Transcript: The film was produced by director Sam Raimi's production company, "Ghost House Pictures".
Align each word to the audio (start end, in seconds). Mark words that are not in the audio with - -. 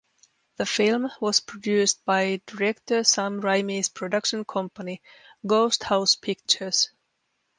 The 0.57 0.65
film 0.65 1.11
was 1.19 1.41
produced 1.41 2.03
by 2.05 2.41
director 2.47 3.03
Sam 3.03 3.39
Raimi's 3.39 3.89
production 3.89 4.45
company, 4.45 4.99
"Ghost 5.45 5.83
House 5.83 6.15
Pictures". 6.15 6.89